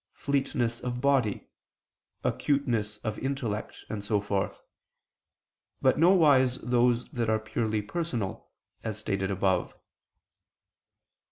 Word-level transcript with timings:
fleetness 0.15 0.79
of 0.81 0.99
body, 0.99 1.47
acuteness 2.23 2.97
of 3.03 3.19
intellect, 3.19 3.85
and 3.87 4.03
so 4.03 4.19
forth; 4.19 4.63
but 5.79 5.99
nowise 5.99 6.57
those 6.57 7.07
that 7.09 7.29
are 7.29 7.37
purely 7.37 7.83
personal, 7.83 8.49
as 8.83 8.97
stated 8.97 9.29
above. 9.29 9.75